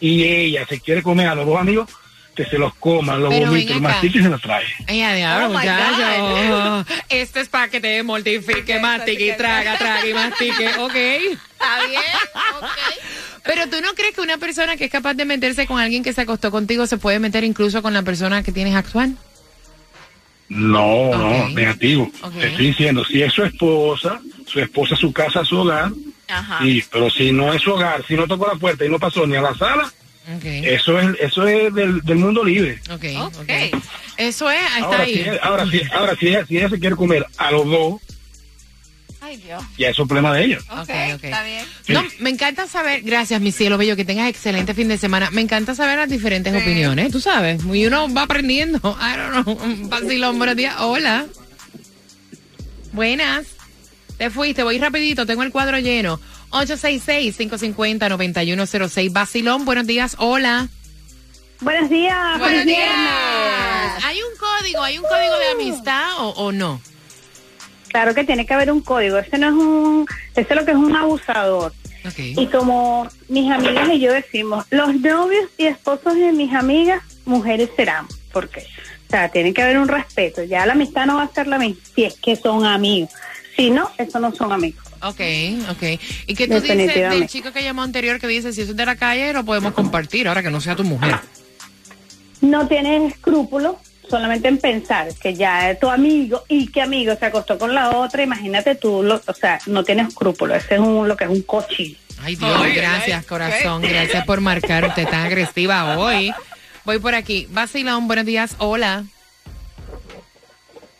y 0.00 0.24
ella 0.24 0.66
se 0.68 0.78
quiere 0.80 1.02
comer 1.02 1.28
a 1.28 1.34
los 1.34 1.46
dos 1.46 1.58
amigos, 1.58 1.88
que 2.36 2.44
se 2.44 2.58
los 2.58 2.74
coma, 2.74 3.16
los 3.16 3.32
acá. 3.32 3.78
mastique 3.80 4.18
y 4.18 4.22
se 4.22 4.28
los 4.28 4.42
trae. 4.42 4.66
Ay, 4.88 5.16
diablo, 5.16 5.46
Oh, 5.46 5.50
muchacho. 5.58 6.84
Este 7.08 7.40
es 7.40 7.48
para 7.48 7.68
que 7.68 7.80
te 7.80 8.02
mortifique, 8.02 8.78
mastique, 8.80 9.28
y 9.28 9.36
traga, 9.36 9.78
traga 9.78 10.06
y 10.06 10.12
mastique, 10.12 10.68
ok. 10.78 10.94
¿Está 10.94 11.86
bien? 11.88 12.02
Ok. 12.60 12.66
Pero 13.44 13.68
tú 13.68 13.76
no 13.82 13.92
crees 13.94 14.14
que 14.14 14.20
una 14.22 14.38
persona 14.38 14.76
que 14.76 14.86
es 14.86 14.90
capaz 14.90 15.14
de 15.14 15.24
meterse 15.24 15.66
con 15.66 15.78
alguien 15.78 16.02
que 16.02 16.12
se 16.12 16.22
acostó 16.22 16.50
contigo 16.50 16.86
se 16.86 16.96
puede 16.98 17.18
meter 17.18 17.44
incluso 17.44 17.82
con 17.82 17.92
la 17.92 18.02
persona 18.02 18.42
que 18.42 18.52
tienes 18.52 18.74
actual? 18.74 19.16
No, 20.48 21.10
no, 21.16 21.48
negativo. 21.50 22.10
Te 22.38 22.48
estoy 22.48 22.66
diciendo, 22.68 23.04
si 23.04 23.22
es 23.22 23.32
su 23.32 23.42
esposa, 23.44 24.20
su 24.46 24.60
esposa, 24.60 24.94
su 24.96 25.12
casa, 25.12 25.44
su 25.44 25.58
hogar, 25.58 25.90
Ajá. 26.28 26.60
sí, 26.62 26.82
pero 26.90 27.10
si 27.10 27.32
no 27.32 27.52
es 27.52 27.62
su 27.62 27.72
hogar, 27.72 28.04
si 28.06 28.14
no 28.14 28.26
tocó 28.26 28.46
la 28.46 28.54
puerta 28.58 28.84
y 28.84 28.88
no 28.88 28.98
pasó 28.98 29.26
ni 29.26 29.36
a 29.36 29.42
la 29.42 29.54
sala, 29.54 29.92
eso 30.42 30.98
es 31.00 31.18
eso 31.20 31.46
es 31.46 31.72
del, 31.74 32.00
del 32.02 32.16
mundo 32.16 32.44
libre. 32.44 32.78
ok. 32.90 33.04
Eso 34.16 34.48
es, 34.50 34.58
ahí 34.72 34.82
está 34.82 34.84
Ahora, 34.86 35.04
si, 35.06 35.10
ahí. 35.12 35.20
ella- 35.20 35.40
ahora, 35.42 35.66
si, 35.70 35.82
ahora 35.92 36.16
si, 36.16 36.28
ella, 36.28 36.46
si 36.46 36.56
ella 36.58 36.68
se 36.70 36.78
quiere 36.78 36.94
comer 36.94 37.26
a 37.36 37.50
los 37.50 37.66
dos, 37.66 38.00
Ay, 39.24 39.36
Dios. 39.38 39.62
ya 39.78 39.88
es 39.88 39.98
un 39.98 40.06
problema 40.06 40.34
de 40.34 40.44
ella. 40.44 40.58
Ok, 40.70 40.80
Ok, 40.80 40.90
ok. 41.14 41.24
está 41.24 41.42
bien. 41.44 41.64
No, 41.88 42.04
me 42.20 42.28
encanta 42.30 42.66
saber, 42.66 43.00
gracias 43.02 43.40
mi 43.40 43.52
cielo 43.52 43.78
bello, 43.78 43.96
que 43.96 44.04
tengas 44.04 44.28
excelente 44.28 44.74
fin 44.74 44.88
de 44.88 44.98
semana. 44.98 45.30
Me 45.30 45.40
encanta 45.40 45.74
saber 45.74 45.96
las 45.98 46.10
diferentes 46.10 46.54
opiniones, 46.54 47.10
tú 47.10 47.20
sabes. 47.20 47.62
Y 47.72 47.86
uno 47.86 48.12
va 48.12 48.22
aprendiendo. 48.24 48.78
I 49.00 49.16
don't 49.16 49.44
know. 49.44 49.56
Vacilón, 49.88 50.36
buenos 50.38 50.56
días. 50.56 50.74
Hola. 50.78 51.24
Buenas. 52.92 53.46
Te 54.18 54.28
fuiste, 54.30 54.62
voy 54.62 54.78
rapidito, 54.78 55.24
tengo 55.26 55.42
el 55.42 55.50
cuadro 55.50 55.78
lleno. 55.78 56.20
866-550-9106. 56.50 59.10
Vacilón, 59.12 59.64
buenos 59.64 59.86
días. 59.86 60.16
Hola. 60.18 60.68
Buenos 61.60 61.88
días, 61.88 62.38
Buenos 62.38 62.66
días. 62.66 64.04
¿Hay 64.04 64.18
un 64.18 64.36
código, 64.38 64.82
hay 64.82 64.98
un 64.98 65.04
código 65.04 65.38
de 65.38 65.48
amistad 65.52 66.08
o, 66.18 66.28
o 66.30 66.50
no? 66.52 66.80
Claro 67.94 68.12
que 68.12 68.24
tiene 68.24 68.44
que 68.44 68.52
haber 68.52 68.72
un 68.72 68.80
código. 68.80 69.18
Ese 69.18 69.38
no 69.38 69.46
es 69.46 69.52
un, 69.52 70.06
ese 70.34 70.52
es 70.52 70.56
lo 70.56 70.64
que 70.64 70.72
es 70.72 70.76
un 70.76 70.96
abusador. 70.96 71.72
Y 72.18 72.46
como 72.48 73.08
mis 73.28 73.48
amigas 73.48 73.88
y 73.92 74.00
yo 74.00 74.12
decimos, 74.12 74.64
los 74.70 74.96
novios 74.96 75.48
y 75.58 75.66
esposos 75.66 76.16
de 76.16 76.32
mis 76.32 76.52
amigas, 76.52 77.04
mujeres 77.24 77.70
serán. 77.76 78.08
¿Por 78.32 78.48
qué? 78.48 78.66
O 79.06 79.10
sea, 79.10 79.28
tiene 79.28 79.54
que 79.54 79.62
haber 79.62 79.78
un 79.78 79.86
respeto. 79.86 80.42
Ya 80.42 80.66
la 80.66 80.72
amistad 80.72 81.06
no 81.06 81.14
va 81.14 81.22
a 81.22 81.32
ser 81.32 81.46
la 81.46 81.56
misma 81.56 81.80
si 81.94 82.02
es 82.02 82.14
que 82.14 82.34
son 82.34 82.66
amigos. 82.66 83.10
Si 83.54 83.70
no, 83.70 83.88
eso 83.96 84.18
no 84.18 84.34
son 84.34 84.50
amigos. 84.50 84.84
Ok, 85.00 85.20
ok. 85.70 86.00
¿Y 86.26 86.34
qué 86.34 86.48
tú 86.48 86.54
dices 86.54 86.76
del 86.76 87.28
chico 87.28 87.52
que 87.52 87.62
llamó 87.62 87.82
anterior 87.82 88.18
que 88.18 88.26
dice, 88.26 88.52
si 88.52 88.62
eso 88.62 88.72
es 88.72 88.76
de 88.76 88.86
la 88.86 88.96
calle, 88.96 89.32
lo 89.32 89.44
podemos 89.44 89.72
compartir, 89.72 90.26
ahora 90.26 90.42
que 90.42 90.50
no 90.50 90.60
sea 90.60 90.74
tu 90.74 90.82
mujer? 90.82 91.14
No 92.40 92.66
tienes 92.66 93.12
escrúpulos 93.12 93.76
solamente 94.08 94.48
en 94.48 94.58
pensar 94.58 95.08
que 95.20 95.34
ya 95.34 95.70
es 95.70 95.80
tu 95.80 95.88
amigo 95.90 96.44
y 96.48 96.66
que 96.70 96.82
amigo 96.82 97.14
se 97.16 97.26
acostó 97.26 97.58
con 97.58 97.74
la 97.74 97.90
otra. 97.96 98.22
Imagínate 98.22 98.74
tú, 98.74 99.02
lo- 99.02 99.20
o 99.26 99.34
sea, 99.34 99.58
no 99.66 99.82
tienes 99.84 100.08
escrúpulos. 100.08 100.58
Ese 100.64 100.74
es 100.74 100.80
un, 100.80 101.08
lo 101.08 101.16
que 101.16 101.24
es 101.24 101.30
un 101.30 101.42
cochino. 101.42 101.96
Ay, 102.22 102.36
Dios, 102.36 102.60
gracias, 102.74 103.24
corazón. 103.26 103.82
Gracias 103.82 104.24
por 104.24 104.40
marcar. 104.40 104.84
Usted 104.84 105.06
tan 105.08 105.26
agresiva 105.26 105.98
hoy. 105.98 106.32
Voy 106.84 106.98
por 106.98 107.14
aquí. 107.14 107.46
Vacilón, 107.50 108.06
buenos 108.06 108.24
días. 108.26 108.56
Hola. 108.58 109.04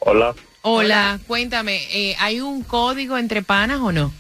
Hola. 0.01 0.35
Hola. 0.63 1.19
Cuéntame, 1.27 1.81
eh, 1.93 2.17
¿hay 2.19 2.41
un 2.41 2.63
código 2.63 3.17
entre 3.19 3.43
panas 3.43 3.81
o 3.81 3.93
no? 3.93 4.13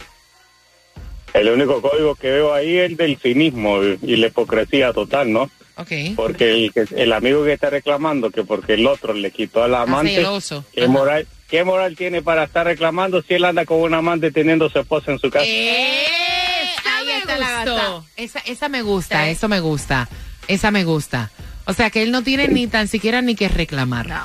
El 1.32 1.48
único 1.48 1.82
código 1.82 2.14
que 2.14 2.30
veo 2.30 2.54
ahí 2.54 2.76
es 2.78 2.90
el 2.90 2.96
del 2.96 3.18
cinismo 3.18 3.82
y 3.82 4.16
la 4.16 4.28
hipocresía 4.28 4.92
total, 4.92 5.32
¿no? 5.32 5.50
Ok. 5.76 5.90
Porque 6.16 6.50
el, 6.52 6.72
que- 6.72 6.86
el 7.02 7.12
amigo 7.12 7.44
que 7.44 7.52
está 7.52 7.70
reclamando 7.70 8.30
que 8.30 8.44
porque 8.44 8.74
el 8.74 8.86
otro 8.86 9.12
le 9.12 9.30
quitó 9.30 9.62
al 9.64 9.74
amante, 9.74 10.14
celoso. 10.16 10.64
¿qué 10.72 10.86
moral, 10.86 11.26
¿qué 11.48 11.64
moral 11.64 11.96
tiene 11.96 12.22
para 12.22 12.44
estar 12.44 12.64
reclamando 12.66 13.22
si 13.22 13.34
él 13.34 13.44
anda 13.44 13.64
con 13.64 13.80
un 13.80 13.92
amante 13.94 14.30
teniendo 14.30 14.68
su 14.70 14.78
esposa 14.78 15.10
en 15.12 15.18
su 15.18 15.30
casa? 15.30 15.44
Esa 15.46 16.96
Ahí 16.96 17.06
me 17.06 17.18
está 17.18 17.38
la. 17.38 18.02
Esa, 18.16 18.38
esa 18.40 18.68
me 18.68 18.82
gusta, 18.82 19.24
Sí. 19.24 19.30
eso 19.30 19.48
me 19.48 19.60
gusta. 19.60 20.08
Esa 20.46 20.70
me 20.70 20.84
gusta. 20.84 21.30
O 21.66 21.72
sea, 21.72 21.90
que 21.90 22.02
él 22.02 22.10
no 22.12 22.22
tiene 22.22 22.46
ni 22.48 22.66
tan 22.66 22.86
siquiera 22.88 23.20
ni 23.22 23.34
que 23.34 23.48
reclamar. 23.48 24.06
No. 24.08 24.24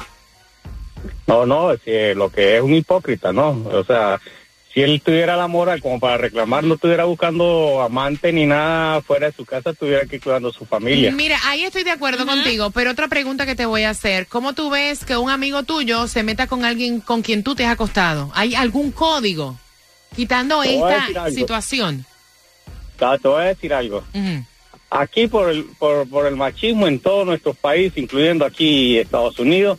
No, 1.28 1.46
no, 1.46 1.72
es 1.72 1.82
que 1.82 2.14
lo 2.16 2.30
que 2.30 2.58
es 2.58 2.62
un 2.62 2.74
hipócrita, 2.74 3.32
¿no? 3.32 3.50
O 3.72 3.84
sea, 3.86 4.20
si 4.80 4.84
él 4.84 5.02
tuviera 5.02 5.36
la 5.36 5.50
moral 5.50 5.82
como 5.82 6.00
para 6.00 6.16
reclamar, 6.16 6.64
no 6.64 6.76
estuviera 6.76 7.04
buscando 7.04 7.82
amante 7.82 8.32
ni 8.32 8.46
nada 8.46 9.02
fuera 9.02 9.28
de 9.28 9.34
su 9.34 9.44
casa, 9.44 9.72
estuviera 9.72 10.04
aquí 10.04 10.20
cuidando 10.20 10.48
a 10.48 10.54
su 10.54 10.66
familia. 10.66 11.12
Mira, 11.12 11.38
ahí 11.44 11.66
estoy 11.66 11.84
de 11.84 11.92
acuerdo 11.92 12.26
contigo, 12.26 12.70
pero 12.72 12.92
otra 12.92 13.10
pregunta 13.10 13.46
que 13.46 13.56
te 13.56 13.66
voy 13.66 13.84
a 13.84 13.90
hacer. 13.90 14.28
¿Cómo 14.28 14.54
tú 14.54 14.70
ves 14.70 15.04
que 15.04 15.18
un 15.18 15.30
amigo 15.30 15.64
tuyo 15.64 16.08
se 16.08 16.24
meta 16.24 16.48
con 16.48 16.64
alguien 16.64 17.02
con 17.02 17.24
quien 17.24 17.44
tú 17.44 17.56
te 17.56 17.66
has 17.66 17.74
acostado? 17.74 18.32
¿Hay 18.34 18.56
algún 18.56 18.92
código 18.94 19.60
quitando 20.16 20.64
esta 20.64 21.30
situación? 21.30 22.06
Te 22.98 23.28
voy 23.28 23.42
a 23.42 23.48
decir 23.48 23.74
algo. 23.74 24.06
Aquí 24.92 25.28
por 25.28 25.50
el, 25.50 25.66
por, 25.78 26.08
por 26.08 26.26
el 26.26 26.38
machismo 26.38 26.88
en 26.88 27.00
todos 27.00 27.26
nuestros 27.26 27.58
países, 27.58 27.98
incluyendo 27.98 28.46
aquí 28.46 28.98
Estados 28.98 29.40
Unidos, 29.40 29.78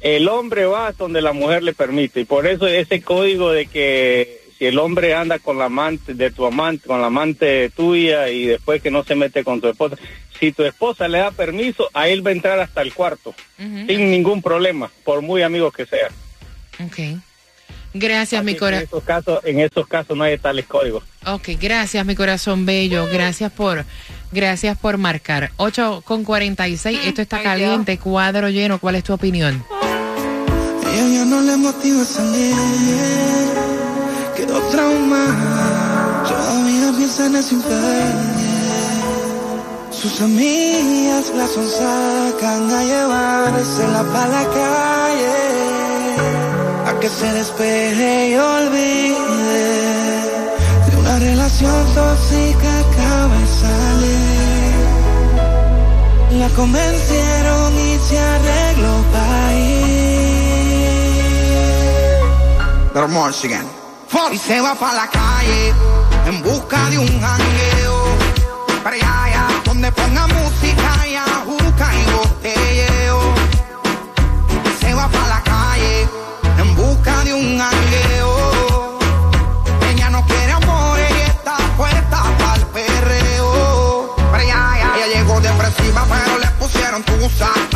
el 0.00 0.28
hombre 0.28 0.64
va 0.66 0.92
donde 0.92 1.20
la 1.22 1.32
mujer 1.32 1.62
le 1.62 1.72
permite. 1.72 2.20
Y 2.20 2.24
por 2.24 2.46
eso 2.46 2.66
ese 2.66 3.02
código 3.02 3.50
de 3.52 3.66
que 3.66 4.42
si 4.58 4.66
el 4.66 4.78
hombre 4.78 5.14
anda 5.14 5.38
con 5.38 5.58
la 5.58 5.66
amante 5.66 6.14
de 6.14 6.30
tu 6.30 6.44
amante, 6.46 6.86
con 6.88 7.00
la 7.00 7.06
amante 7.06 7.70
tuya 7.70 8.28
y 8.28 8.46
después 8.46 8.82
que 8.82 8.90
no 8.90 9.04
se 9.04 9.14
mete 9.14 9.44
con 9.44 9.60
tu 9.60 9.68
esposa, 9.68 9.96
si 10.40 10.52
tu 10.52 10.62
esposa 10.64 11.08
le 11.08 11.18
da 11.18 11.30
permiso, 11.30 11.88
a 11.94 12.08
él 12.08 12.24
va 12.26 12.30
a 12.30 12.34
entrar 12.34 12.58
hasta 12.60 12.82
el 12.82 12.92
cuarto, 12.94 13.34
sin 13.56 14.10
ningún 14.10 14.40
problema, 14.42 14.90
por 15.04 15.20
muy 15.22 15.42
amigos 15.42 15.72
que 15.74 15.86
sea. 15.86 16.08
Ok. 16.84 17.18
Gracias, 17.94 18.44
mi 18.44 18.52
En 18.52 18.58
corazón. 18.58 18.84
esos 18.86 19.02
casos, 19.04 19.40
en 19.44 19.60
esos 19.60 19.86
casos 19.88 20.16
no 20.16 20.22
hay 20.24 20.36
tales 20.38 20.66
códigos. 20.66 21.02
Ok, 21.26 21.48
gracias, 21.60 22.04
mi 22.04 22.14
corazón 22.14 22.66
bello. 22.66 23.06
Gracias 23.10 23.50
por, 23.50 23.84
gracias 24.30 24.76
por 24.76 24.98
marcar. 24.98 25.50
8 25.56 26.02
con 26.04 26.22
46. 26.24 27.00
Esto 27.04 27.22
está 27.22 27.38
Ay, 27.38 27.42
caliente, 27.44 27.98
cuadro 27.98 28.48
lleno. 28.50 28.78
¿Cuál 28.78 28.96
es 28.96 29.04
tu 29.04 29.14
opinión? 29.14 29.64
No 31.28 31.42
le 31.42 31.56
motiva 31.58 32.04
salir, 32.06 32.54
quedó 34.34 34.58
traumada, 34.70 36.24
todavía 36.26 36.92
piensa 36.96 37.26
en 37.26 37.36
ese 37.36 37.54
infiel. 37.54 38.14
Sus 39.90 40.22
amigas 40.22 41.30
la 41.36 41.46
sonsacan 41.46 42.72
a 42.72 42.82
llevársela 42.82 44.02
para 44.14 44.28
la 44.28 44.44
calle, 44.58 45.36
a 46.88 46.98
que 46.98 47.08
se 47.10 47.30
despeje 47.34 48.30
y 48.30 48.34
olvide 48.36 49.66
de 50.88 50.96
una 50.96 51.18
relación 51.18 51.94
tóxica 51.94 52.70
acaba 52.84 53.36
de 53.36 53.48
salir. 53.64 54.78
La 56.40 56.48
convencieron 56.56 57.74
y 57.86 57.98
se 58.08 58.18
arregló 58.18 58.94
para 59.12 59.54
ir. 59.58 59.77
Y 64.32 64.38
se 64.38 64.60
va 64.60 64.74
para 64.74 64.92
la 64.94 65.06
calle 65.06 65.72
en 66.26 66.42
busca 66.42 66.90
de 66.90 66.98
un 66.98 67.20
jangueo. 67.20 68.02
Para 68.82 68.96
allá, 68.96 69.24
allá, 69.24 69.48
donde 69.64 69.92
ponga 69.92 70.26
música 70.26 71.06
y 71.06 71.14
ajuca 71.14 71.90
y 71.94 72.10
botelleo. 72.10 73.20
Se 74.80 74.94
va 74.94 75.06
para 75.08 75.28
la 75.28 75.42
calle 75.44 76.08
en 76.58 76.74
busca 76.74 77.22
de 77.22 77.34
un 77.34 77.60
angueo. 77.60 78.98
Ella 79.90 80.10
no 80.10 80.26
quiere 80.26 80.52
amor, 80.52 80.98
ella 80.98 81.26
está 81.26 81.56
puesta 81.76 82.22
para 82.36 82.56
el 82.56 82.66
perreo. 82.66 84.16
Ya, 84.32 84.42
ya, 84.44 84.96
ella 84.96 85.06
llegó 85.14 85.40
depresiva, 85.40 86.04
pero 86.10 86.38
le 86.38 86.48
pusieron 86.58 87.04
tusa. 87.04 87.67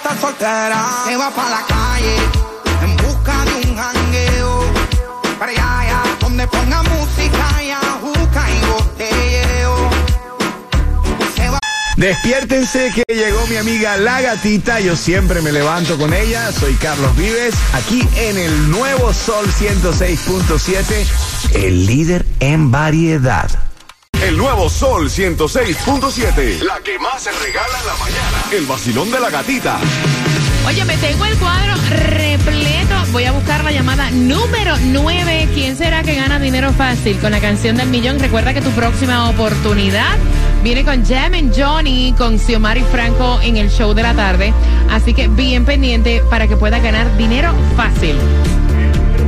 Estar 0.00 0.20
soltera. 0.20 0.86
Se 1.06 1.16
va 1.16 1.30
para 1.30 1.50
la 1.50 1.66
calle 1.66 2.16
en 2.82 2.96
busca 2.96 3.44
de 3.44 3.68
un 3.68 3.76
jangueo. 3.76 4.72
Para 5.38 5.52
allá, 5.52 5.80
allá, 5.80 6.02
donde 6.20 6.46
ponga 6.46 6.82
música 6.82 7.62
y 7.62 7.70
ajuca 7.70 8.50
y 8.50 8.66
botelleo. 8.66 9.90
Se 11.36 11.48
va 11.48 11.58
Despiértense 11.96 12.92
que 12.94 13.14
llegó 13.14 13.46
mi 13.46 13.56
amiga 13.56 13.96
La 13.96 14.20
Gatita. 14.20 14.80
Yo 14.80 14.96
siempre 14.96 15.40
me 15.42 15.52
levanto 15.52 15.98
con 15.98 16.12
ella. 16.12 16.50
Soy 16.52 16.74
Carlos 16.74 17.14
Vives, 17.16 17.54
aquí 17.74 18.06
en 18.16 18.38
el 18.38 18.70
nuevo 18.70 19.12
Sol 19.12 19.46
106.7, 19.46 21.06
el 21.54 21.86
líder 21.86 22.26
en 22.40 22.70
variedad. 22.70 23.69
El 24.22 24.36
nuevo 24.36 24.68
Sol 24.68 25.08
106.7. 25.08 26.60
La 26.60 26.78
que 26.80 26.98
más 26.98 27.22
se 27.22 27.32
regala 27.32 27.78
en 27.80 27.86
la 27.86 27.94
mañana. 27.96 28.44
El 28.52 28.66
vacilón 28.66 29.10
de 29.10 29.18
la 29.18 29.30
gatita. 29.30 29.78
Oye, 30.66 30.84
me 30.84 30.94
tengo 30.98 31.24
el 31.24 31.38
cuadro 31.38 31.74
repleto. 31.88 32.94
Voy 33.12 33.24
a 33.24 33.32
buscar 33.32 33.64
la 33.64 33.72
llamada 33.72 34.10
número 34.10 34.76
9. 34.78 35.48
¿Quién 35.54 35.78
será 35.78 36.02
que 36.02 36.16
gana 36.16 36.38
dinero 36.38 36.70
fácil 36.74 37.18
con 37.18 37.30
la 37.30 37.40
canción 37.40 37.78
del 37.78 37.88
millón? 37.88 38.18
Recuerda 38.18 38.52
que 38.52 38.60
tu 38.60 38.70
próxima 38.72 39.30
oportunidad 39.30 40.18
viene 40.62 40.84
con 40.84 41.02
Jam 41.02 41.50
Johnny, 41.56 42.14
con 42.18 42.38
Xiomari 42.38 42.82
Franco 42.92 43.40
en 43.40 43.56
el 43.56 43.70
show 43.70 43.94
de 43.94 44.02
la 44.02 44.12
tarde. 44.12 44.52
Así 44.90 45.14
que 45.14 45.28
bien 45.28 45.64
pendiente 45.64 46.22
para 46.28 46.46
que 46.46 46.58
puedas 46.58 46.82
ganar 46.82 47.16
dinero 47.16 47.54
fácil. 47.74 48.16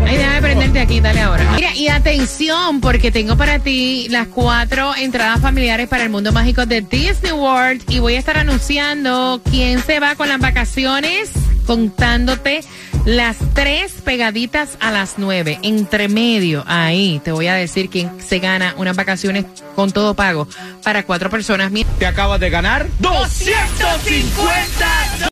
Ay, 0.06 0.16
déjame 0.16 0.42
prenderte 0.42 0.80
aquí, 0.80 1.00
dale 1.00 1.20
ahora. 1.20 1.44
Mira, 1.54 1.74
y 1.74 1.88
atención, 1.88 2.80
porque 2.80 3.10
tengo 3.10 3.36
para 3.36 3.58
ti 3.58 4.06
las 4.10 4.28
cuatro 4.28 4.94
entradas 4.96 5.40
familiares 5.40 5.88
para 5.88 6.04
el 6.04 6.10
mundo 6.10 6.32
mágico 6.32 6.66
de 6.66 6.80
Disney 6.82 7.32
World 7.32 7.82
y 7.88 7.98
voy 7.98 8.14
a 8.14 8.18
estar 8.18 8.36
anunciando 8.36 9.40
quién 9.50 9.82
se 9.82 10.00
va 10.00 10.14
con 10.14 10.28
las 10.28 10.38
vacaciones, 10.40 11.30
contándote 11.66 12.60
las 13.04 13.36
tres 13.54 13.92
pegaditas 14.04 14.76
a 14.80 14.90
las 14.92 15.14
nueve, 15.16 15.58
entre 15.62 16.08
medio, 16.08 16.62
ahí 16.66 17.20
te 17.24 17.32
voy 17.32 17.48
a 17.48 17.54
decir 17.54 17.88
quién 17.90 18.10
se 18.20 18.38
gana 18.38 18.74
unas 18.78 18.96
vacaciones 18.96 19.44
con 19.74 19.90
todo 19.90 20.14
pago 20.14 20.46
para 20.84 21.04
cuatro 21.04 21.28
personas. 21.28 21.72
Mira, 21.72 21.88
Te 21.98 22.06
acabas 22.06 22.38
de 22.38 22.50
ganar 22.50 22.86
250 23.00 24.86
dólares. 25.18 25.32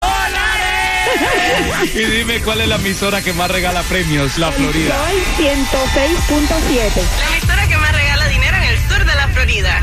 Y 1.94 2.05
dime 2.05 2.40
cuál 2.40 2.61
es 2.61 2.68
la 2.68 2.77
emisora 2.77 3.23
que 3.23 3.33
más 3.33 3.51
regala 3.51 3.83
premios, 3.83 4.38
La 4.38 4.53
Florida. 4.53 4.94
Sol 4.96 5.18
106.7. 5.38 7.03
La 7.18 7.37
emisora 7.37 7.68
que 7.68 7.77
más 7.77 7.92
regala 7.92 8.29
dinero 8.29 8.57
en 8.57 8.64
el 8.64 8.79
sur 8.88 9.05
de 9.05 9.14
la 9.14 9.29
Florida. 9.29 9.79